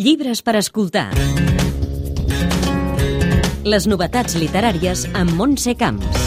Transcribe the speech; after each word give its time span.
Llibres 0.00 0.40
per 0.40 0.54
escoltar. 0.56 1.10
Les 3.68 3.84
novetats 3.90 4.38
literàries 4.40 5.02
amb 5.12 5.34
Montse 5.36 5.74
Camps. 5.76 6.24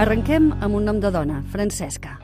Arrenquem 0.00 0.48
amb 0.64 0.78
un 0.80 0.88
nom 0.88 1.02
de 1.04 1.12
dona, 1.12 1.42
Francesca. 1.52 2.16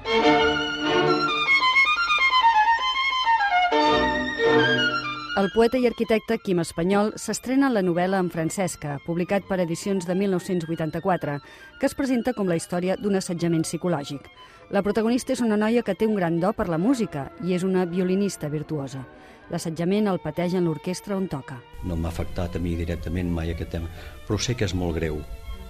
El 5.35 5.49
poeta 5.51 5.81
i 5.83 5.87
arquitecte 5.89 6.37
Quim 6.39 6.61
Espanyol 6.63 7.09
s'estrena 7.19 7.67
en 7.67 7.75
la 7.75 7.81
novel·la 7.83 8.21
en 8.23 8.29
Francesca, 8.31 9.01
publicat 9.03 9.49
per 9.49 9.57
edicions 9.65 10.07
de 10.07 10.15
1984, 10.15 11.35
que 11.81 11.89
es 11.91 11.97
presenta 11.99 12.37
com 12.37 12.47
la 12.47 12.55
història 12.55 12.95
d'un 13.01 13.19
assetjament 13.19 13.65
psicològic. 13.67 14.29
La 14.71 14.85
protagonista 14.87 15.35
és 15.35 15.43
una 15.43 15.59
noia 15.59 15.83
que 15.83 15.97
té 15.99 16.07
un 16.07 16.15
gran 16.15 16.39
do 16.39 16.53
per 16.55 16.69
la 16.71 16.79
música 16.79 17.27
i 17.43 17.59
és 17.59 17.67
una 17.67 17.83
violinista 17.83 18.47
virtuosa. 18.53 19.03
L'assetjament 19.51 20.07
el 20.07 20.23
pateix 20.23 20.55
en 20.55 20.71
l'orquestra 20.71 21.19
on 21.19 21.27
toca. 21.27 21.59
No 21.83 21.99
m'ha 21.99 22.15
afectat 22.15 22.55
a 22.55 22.63
mi 22.63 22.79
directament 22.79 23.35
mai 23.35 23.51
aquest 23.51 23.75
tema, 23.75 23.91
però 24.31 24.39
sé 24.39 24.55
que 24.55 24.71
és 24.71 24.79
molt 24.79 25.01
greu 25.01 25.19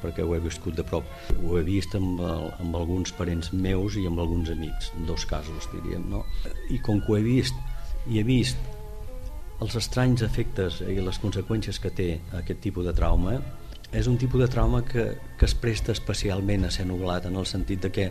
perquè 0.04 0.20
ho 0.20 0.36
he 0.36 0.44
viscut 0.44 0.76
de 0.76 0.84
prop. 0.84 1.08
Ho 1.40 1.56
he 1.56 1.64
vist 1.64 1.96
amb, 1.96 2.20
el, 2.20 2.50
amb 2.60 2.76
alguns 2.76 3.16
parents 3.16 3.54
meus 3.56 3.96
i 3.96 4.04
amb 4.04 4.20
alguns 4.20 4.52
amics, 4.52 4.92
en 4.98 5.08
dos 5.08 5.24
casos, 5.24 5.72
diríem, 5.72 6.04
no? 6.12 6.26
I 6.68 6.84
com 6.84 7.00
que 7.00 7.14
ho 7.14 7.16
he 7.16 7.24
vist 7.24 7.56
i 8.12 8.20
he 8.20 8.28
vist 8.28 8.60
els 9.62 9.76
estranys 9.78 10.24
efectes 10.26 10.80
i 10.82 10.98
les 10.98 11.20
conseqüències 11.22 11.78
que 11.80 11.92
té 11.94 12.08
aquest 12.34 12.60
tipus 12.64 12.86
de 12.88 12.94
trauma, 12.96 13.38
és 13.94 14.08
un 14.10 14.18
tipus 14.18 14.42
de 14.42 14.48
trauma 14.50 14.82
que, 14.82 15.04
que 15.38 15.46
es 15.46 15.54
presta 15.54 15.94
especialment 15.94 16.66
a 16.66 16.72
ser 16.74 16.88
nublat 16.88 17.28
en 17.30 17.38
el 17.38 17.46
sentit 17.46 17.86
de 17.86 17.92
que 17.94 18.08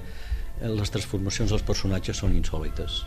les 0.64 0.94
transformacions 0.94 1.52
dels 1.52 1.66
personatges 1.68 2.24
són 2.24 2.38
insòlites. 2.38 3.04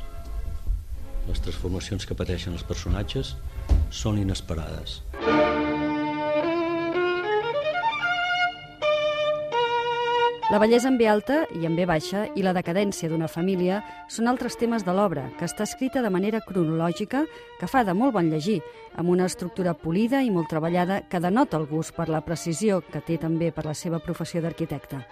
Les 1.27 1.43
transformacions 1.43 2.07
que 2.07 2.19
pateixen 2.19 2.55
els 2.55 2.67
personatges 2.69 3.35
són 3.91 4.21
inesperades. 4.21 5.01
La 10.49 10.61
bellesa 10.61 10.87
en 10.87 10.95
B 10.95 11.09
alta 11.11 11.41
i 11.59 11.65
en 11.67 11.75
B 11.75 11.83
baixa 11.91 12.21
i 12.39 12.43
la 12.47 12.53
decadència 12.55 13.09
d'una 13.11 13.27
família 13.27 13.81
són 14.07 14.29
altres 14.31 14.55
temes 14.55 14.85
de 14.87 14.93
l'obra, 14.95 15.25
que 15.41 15.43
està 15.49 15.65
escrita 15.67 16.05
de 16.05 16.13
manera 16.15 16.39
cronològica, 16.39 17.25
que 17.59 17.67
fa 17.67 17.83
de 17.83 17.97
molt 17.99 18.15
bon 18.15 18.29
llegir, 18.31 18.61
amb 18.95 19.11
una 19.11 19.27
estructura 19.27 19.75
polida 19.75 20.21
i 20.23 20.31
molt 20.31 20.47
treballada 20.55 21.01
que 21.11 21.19
denota 21.19 21.59
el 21.59 21.67
gust 21.67 21.97
per 21.97 22.07
la 22.07 22.23
precisió 22.23 22.79
que 22.93 23.03
té 23.03 23.19
també 23.19 23.51
per 23.51 23.67
la 23.67 23.75
seva 23.75 23.99
professió 23.99 24.39
d'arquitecte. 24.45 25.03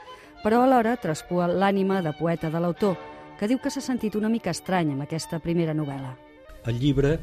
Però 0.45 0.63
alhora 0.63 0.95
traspua 1.03 1.51
l'ànima 1.51 1.99
de 2.07 2.15
poeta 2.15 2.47
de 2.47 2.63
l'autor, 2.63 2.95
que 3.35 3.51
diu 3.51 3.59
que 3.59 3.75
s'ha 3.75 3.83
sentit 3.83 4.15
una 4.15 4.31
mica 4.31 4.55
estrany 4.55 4.95
amb 4.95 5.03
aquesta 5.03 5.43
primera 5.43 5.75
novel·la. 5.75 6.15
El 6.71 6.79
llibre 6.79 7.17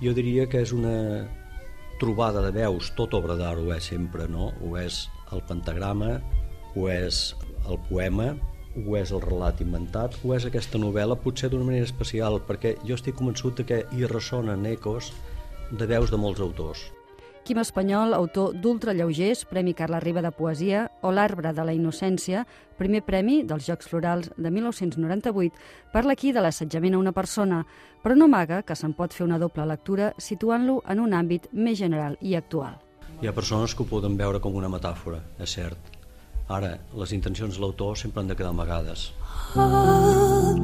jo 0.00 0.16
diria 0.16 0.48
que 0.48 0.64
és 0.64 0.72
una 0.72 1.28
trobada 2.00 2.40
de 2.48 2.56
veus, 2.62 2.94
tot 2.96 3.12
obra 3.12 3.36
d'art 3.36 3.60
ho 3.60 3.76
és 3.76 3.92
sempre, 3.92 4.24
no? 4.24 4.54
Ho 4.64 4.78
és 4.80 5.04
el 5.36 5.44
pentagrama, 5.44 6.16
ho 6.74 6.88
és 6.92 7.34
el 7.68 7.78
poema, 7.88 8.34
ho 8.86 8.96
és 8.98 9.12
el 9.12 9.22
relat 9.24 9.62
inventat, 9.64 10.18
o 10.24 10.34
és 10.36 10.46
aquesta 10.48 10.78
novel·la, 10.80 11.18
potser 11.22 11.50
d'una 11.50 11.66
manera 11.70 11.88
especial, 11.88 12.40
perquè 12.46 12.76
jo 12.84 12.98
estic 12.98 13.18
convençut 13.18 13.64
que 13.66 13.84
hi 13.92 14.06
ressonen 14.06 14.66
ecos 14.68 15.12
de 15.70 15.88
veus 15.88 16.12
de 16.12 16.20
molts 16.20 16.40
autors. 16.40 16.88
Quim 17.48 17.62
Espanyol, 17.62 18.12
autor 18.12 18.52
d'Ultralleugers, 18.60 19.46
Premi 19.48 19.72
Carla 19.72 20.02
Riba 20.04 20.20
de 20.20 20.28
Poesia, 20.36 20.82
o 21.00 21.08
L'Arbre 21.16 21.54
de 21.56 21.64
la 21.64 21.72
Innocència, 21.72 22.42
primer 22.76 23.00
premi 23.06 23.38
dels 23.48 23.64
Jocs 23.64 23.88
Florals 23.88 24.28
de 24.36 24.52
1998, 24.52 25.56
parla 25.94 26.12
aquí 26.12 26.34
de 26.36 26.42
l'assetjament 26.44 26.98
a 26.98 27.00
una 27.00 27.14
persona, 27.16 27.62
però 28.04 28.18
no 28.18 28.28
amaga 28.28 28.60
que 28.68 28.76
se'n 28.76 28.92
pot 28.92 29.16
fer 29.16 29.24
una 29.24 29.40
doble 29.40 29.64
lectura 29.64 30.12
situant-lo 30.20 30.82
en 30.84 31.00
un 31.00 31.16
àmbit 31.16 31.48
més 31.52 31.80
general 31.80 32.20
i 32.20 32.36
actual. 32.36 32.76
Hi 33.22 33.32
ha 33.32 33.34
persones 33.34 33.72
que 33.72 33.82
ho 33.82 33.88
poden 33.88 34.20
veure 34.20 34.44
com 34.44 34.60
una 34.60 34.68
metàfora, 34.68 35.22
és 35.40 35.56
cert, 35.56 35.96
Ara, 36.48 36.78
les 36.96 37.12
intencions 37.12 37.56
de 37.56 37.60
l'autor 37.60 37.96
sempre 38.00 38.22
han 38.22 38.30
de 38.30 38.36
quedar 38.36 38.54
amagades. 38.54 39.10
All 39.54 40.56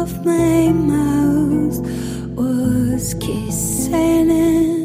of 0.00 0.14
my 0.24 0.72
mouth 0.72 1.78
was 2.36 3.12
kissing 3.20 4.83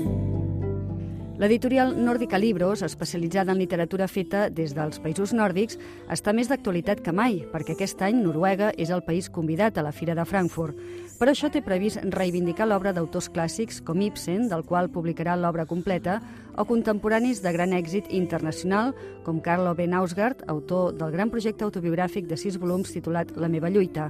L'editorial 1.40 1.94
Nòrdica 1.96 2.36
Libros, 2.36 2.82
especialitzada 2.84 3.54
en 3.54 3.62
literatura 3.62 4.10
feta 4.12 4.50
des 4.52 4.74
dels 4.76 4.98
països 5.00 5.32
nòrdics, 5.32 5.78
està 6.12 6.34
més 6.36 6.50
d'actualitat 6.52 7.00
que 7.00 7.14
mai, 7.16 7.38
perquè 7.48 7.78
aquest 7.78 8.02
any 8.04 8.18
Noruega 8.20 8.74
és 8.76 8.90
el 8.92 9.06
país 9.08 9.30
convidat 9.32 9.78
a 9.80 9.86
la 9.86 9.94
Fira 9.96 10.18
de 10.18 10.26
Frankfurt. 10.28 10.76
Per 11.16 11.30
això 11.32 11.48
té 11.48 11.62
previst 11.64 12.04
reivindicar 12.12 12.68
l'obra 12.68 12.92
d'autors 12.92 13.30
clàssics 13.32 13.80
com 13.88 14.02
Ibsen, 14.04 14.50
del 14.52 14.66
qual 14.68 14.92
publicarà 14.92 15.38
l'obra 15.40 15.64
completa, 15.66 16.18
o 16.60 16.66
contemporanis 16.68 17.40
de 17.40 17.54
gran 17.56 17.72
èxit 17.72 18.12
internacional, 18.12 18.92
com 19.24 19.40
Carlo 19.40 19.72
B. 19.76 19.88
Nausgaard, 19.88 20.44
autor 20.52 20.92
del 21.00 21.14
gran 21.16 21.32
projecte 21.32 21.64
autobiogràfic 21.64 22.28
de 22.28 22.36
sis 22.36 22.60
volums 22.60 22.92
titulat 22.92 23.32
La 23.40 23.48
meva 23.48 23.72
lluita. 23.72 24.10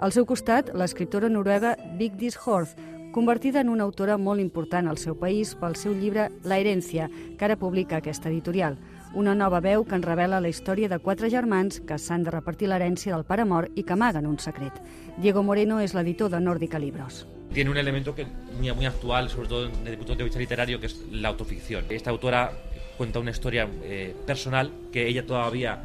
Al 0.00 0.16
seu 0.16 0.24
costat, 0.24 0.72
l'escriptora 0.72 1.28
noruega 1.28 1.74
Vigdis 2.00 2.40
Horth, 2.40 2.72
convertida 3.10 3.60
en 3.60 3.68
una 3.68 3.84
autora 3.84 4.16
molt 4.18 4.40
important 4.40 4.88
al 4.88 4.98
seu 4.98 5.16
país 5.18 5.54
pel 5.58 5.76
seu 5.76 5.94
llibre 5.96 6.28
La 6.44 6.58
herència, 6.60 7.08
que 7.38 7.44
ara 7.44 7.58
publica 7.58 7.98
aquesta 7.98 8.30
editorial. 8.30 8.78
Una 9.14 9.34
nova 9.34 9.58
veu 9.60 9.84
que 9.84 9.96
en 9.98 10.04
revela 10.06 10.40
la 10.40 10.48
història 10.48 10.88
de 10.88 11.00
quatre 11.02 11.30
germans 11.30 11.80
que 11.82 11.98
s'han 11.98 12.22
de 12.22 12.30
repartir 12.30 12.68
l'herència 12.70 13.14
del 13.14 13.26
pare 13.26 13.44
mort 13.44 13.74
i 13.74 13.82
que 13.82 13.96
amaguen 13.96 14.28
un 14.30 14.38
secret. 14.38 14.78
Diego 15.18 15.42
Moreno 15.42 15.80
és 15.80 15.94
l'editor 15.94 16.30
de 16.30 16.40
Nórdica 16.40 16.78
Libros. 16.78 17.26
Tiene 17.52 17.70
un 17.70 17.76
elemento 17.76 18.14
que 18.14 18.26
muy, 18.58 18.72
muy 18.72 18.86
actual, 18.86 19.28
sobre 19.28 19.48
todo 19.48 19.66
desde 19.66 19.90
el 19.90 19.98
punto 19.98 20.14
de 20.14 20.24
vista 20.24 20.38
literario, 20.38 20.78
que 20.78 20.86
es 20.86 21.02
la 21.10 21.28
autoficción. 21.28 21.84
Esta 21.88 22.10
autora 22.10 22.52
cuenta 22.96 23.18
una 23.18 23.32
historia 23.32 23.68
eh, 23.82 24.14
personal 24.24 24.70
que 24.92 25.08
ella 25.08 25.26
todavía 25.26 25.82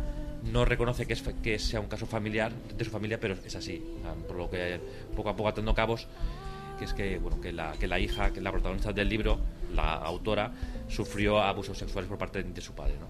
no 0.51 0.63
reconoce 0.63 1.07
que, 1.07 1.13
es, 1.13 1.23
que 1.41 1.57
sea 1.57 1.79
un 1.79 1.87
caso 1.87 2.05
familiar 2.05 2.51
de 2.77 2.85
su 2.85 2.91
familia, 2.91 3.19
pero 3.19 3.35
es 3.43 3.55
así. 3.55 3.83
Por 4.27 4.37
lo 4.37 4.49
que 4.49 4.79
poco 5.15 5.29
a 5.29 5.35
poco 5.35 5.49
atando 5.49 5.73
cabos 5.73 6.07
que 6.75 6.85
es 6.85 6.93
que, 6.93 7.17
bueno, 7.17 7.39
que, 7.41 7.51
la, 7.51 7.73
que 7.73 7.87
la 7.87 7.99
hija, 7.99 8.31
que 8.31 8.41
la 8.41 8.51
protagonista 8.51 8.91
del 8.93 9.09
libro, 9.09 9.39
la 9.73 9.93
autora, 9.95 10.51
sufrió 10.87 11.39
abusos 11.39 11.77
sexuales 11.77 12.09
por 12.09 12.17
parte 12.17 12.43
de, 12.43 12.61
su 12.61 12.73
padre. 12.73 12.95
¿no? 12.99 13.07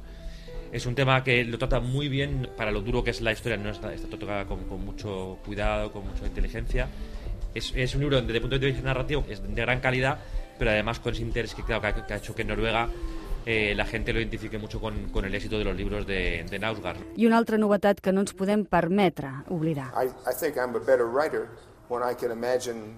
Es 0.71 0.85
un 0.85 0.95
tema 0.95 1.23
que 1.23 1.43
lo 1.43 1.57
trata 1.57 1.79
muy 1.79 2.07
bien, 2.07 2.49
para 2.57 2.71
lo 2.71 2.81
duro 2.81 3.03
que 3.03 3.11
es 3.11 3.21
la 3.21 3.31
historia, 3.31 3.57
no 3.57 3.69
está, 3.69 3.93
está 3.93 4.07
tocada 4.07 4.45
con, 4.45 4.63
con, 4.65 4.83
mucho 4.83 5.39
cuidado, 5.45 5.91
con 5.91 6.07
mucha 6.07 6.25
inteligencia. 6.25 6.87
Es, 7.53 7.71
es, 7.75 7.95
un 7.95 8.01
libro 8.01 8.21
desde 8.21 8.33
el 8.33 8.41
punto 8.41 8.59
de 8.59 8.67
vista 8.67 8.81
narrativo 8.81 9.25
es 9.29 9.41
de 9.41 9.61
gran 9.61 9.79
calidad, 9.79 10.19
pero 10.59 10.71
además 10.71 10.99
con 10.99 11.13
ese 11.13 11.21
interés 11.21 11.55
que, 11.55 11.63
claro, 11.63 11.81
que, 11.81 11.87
ha, 11.87 12.05
que 12.05 12.13
ha 12.13 12.17
hecho 12.17 12.35
que 12.35 12.41
en 12.41 12.49
Noruega 12.49 12.89
eh, 13.45 13.75
la 13.75 13.85
gente 13.85 14.11
lo 14.11 14.19
identifique 14.19 14.57
mucho 14.57 14.81
con, 14.81 15.09
con 15.09 15.23
el 15.23 15.35
éxito 15.35 15.57
de 15.59 15.63
los 15.63 15.75
libros 15.75 16.07
de, 16.07 16.45
de 16.49 16.59
Nausgard. 16.59 16.97
I 17.15 17.27
una 17.27 17.37
altra 17.37 17.57
novetat 17.57 18.01
que 18.01 18.11
no 18.11 18.21
ens 18.25 18.33
podem 18.33 18.65
permetre 18.65 19.29
oblidar. 19.53 19.93
I, 19.93 20.09
I 20.25 20.33
think 20.33 20.57
I'm 20.57 20.75
a 20.75 20.79
better 20.79 21.05
writer 21.05 21.47
when 21.87 22.01
I 22.01 22.15
can 22.15 22.31
imagine 22.31 22.97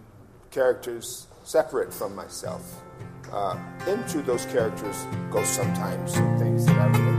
characters 0.51 1.27
separate 1.43 1.93
from 1.93 2.15
myself. 2.15 2.83
Uh, 3.31 3.57
into 3.87 4.21
those 4.21 4.45
characters 4.45 5.05
go 5.29 5.43
sometimes 5.43 6.13
things 6.39 6.65
that 6.65 6.77
I 6.77 6.87
would 6.87 7.17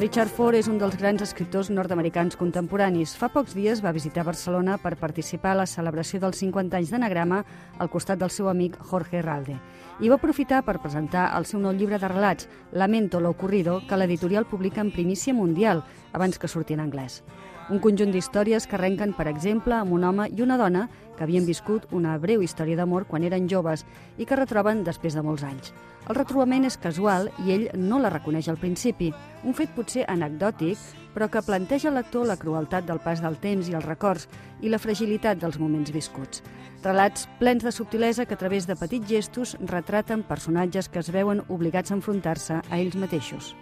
Richard 0.00 0.30
Ford 0.32 0.56
és 0.56 0.64
un 0.64 0.78
dels 0.80 0.94
grans 0.96 1.20
escriptors 1.20 1.68
nord-americans 1.68 2.38
contemporanis. 2.40 3.10
Fa 3.20 3.28
pocs 3.28 3.52
dies 3.52 3.82
va 3.84 3.90
visitar 3.92 4.22
Barcelona 4.24 4.78
per 4.80 4.94
participar 4.96 5.50
a 5.52 5.58
la 5.58 5.66
celebració 5.68 6.22
dels 6.22 6.40
50 6.40 6.78
anys 6.78 6.94
d'Anagrama 6.94 7.42
al 7.76 7.90
costat 7.92 8.22
del 8.22 8.32
seu 8.32 8.48
amic 8.48 8.78
Jorge 8.80 9.18
Herralde. 9.20 9.58
I 10.00 10.08
va 10.08 10.16
aprofitar 10.16 10.62
per 10.64 10.78
presentar 10.80 11.26
el 11.36 11.44
seu 11.44 11.60
nou 11.60 11.76
llibre 11.76 11.98
de 12.00 12.08
relats, 12.08 12.48
Lamento 12.72 13.20
lo 13.20 13.28
ocurrido, 13.36 13.82
que 13.86 14.00
l'editorial 14.00 14.48
publica 14.48 14.80
en 14.80 14.90
primícia 14.90 15.36
mundial, 15.36 15.84
abans 16.14 16.38
que 16.38 16.48
surti 16.48 16.72
en 16.72 16.80
anglès. 16.80 17.20
Un 17.70 17.78
conjunt 17.78 18.10
d'històries 18.10 18.64
que 18.66 18.74
arrenquen, 18.74 19.12
per 19.14 19.28
exemple, 19.30 19.76
amb 19.76 19.94
un 19.94 20.02
home 20.02 20.24
i 20.34 20.42
una 20.42 20.56
dona 20.58 20.88
que 21.14 21.22
havien 21.22 21.44
viscut 21.46 21.84
una 21.94 22.16
breu 22.18 22.42
història 22.42 22.74
d'amor 22.80 23.04
quan 23.06 23.22
eren 23.22 23.46
joves 23.46 23.84
i 24.18 24.26
que 24.26 24.38
retroben 24.38 24.82
després 24.82 25.14
de 25.14 25.22
molts 25.22 25.44
anys. 25.46 25.70
El 26.08 26.16
retrobament 26.18 26.66
és 26.66 26.78
casual 26.82 27.28
i 27.44 27.52
ell 27.54 27.68
no 27.78 28.00
la 28.02 28.10
reconeix 28.10 28.48
al 28.50 28.58
principi, 28.58 29.12
un 29.46 29.54
fet 29.54 29.70
potser 29.76 30.02
anecdòtic, 30.10 30.82
però 31.14 31.28
que 31.30 31.44
planteja 31.46 31.92
al 31.92 32.00
lector 32.00 32.26
la 32.26 32.38
crueltat 32.40 32.88
del 32.88 32.98
pas 33.04 33.22
del 33.22 33.38
temps 33.38 33.70
i 33.70 33.76
els 33.78 33.86
records 33.86 34.26
i 34.60 34.72
la 34.72 34.82
fragilitat 34.82 35.38
dels 35.38 35.60
moments 35.62 35.94
viscuts. 35.94 36.42
Relats 36.82 37.28
plens 37.38 37.62
de 37.62 37.70
subtilesa 37.70 38.26
que 38.26 38.34
a 38.34 38.40
través 38.40 38.66
de 38.66 38.74
petits 38.74 39.06
gestos 39.06 39.54
retraten 39.60 40.26
personatges 40.26 40.88
que 40.88 40.98
es 41.04 41.12
veuen 41.14 41.44
obligats 41.46 41.92
a 41.92 42.00
enfrontar-se 42.00 42.62
a 42.66 42.82
ells 42.82 42.98
mateixos. 42.98 43.54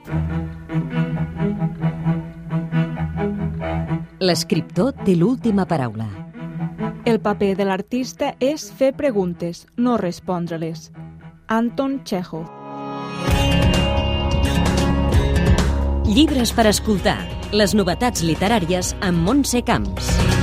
L'escriptor 4.19 4.97
té 5.07 5.15
l'última 5.15 5.63
paraula. 5.71 6.09
El 7.07 7.21
paper 7.23 7.53
de 7.55 7.67
l'artista 7.69 8.33
és 8.43 8.65
fer 8.75 8.91
preguntes, 8.99 9.63
no 9.77 9.95
respondre-les. 9.97 10.89
Anton 11.47 12.01
Chekhov. 12.03 12.49
Llibres 16.09 16.51
per 16.51 16.67
escoltar. 16.67 17.21
Les 17.55 17.79
novetats 17.79 18.27
literàries 18.27 18.91
amb 18.99 19.23
Montse 19.23 19.63
Camps. 19.63 20.38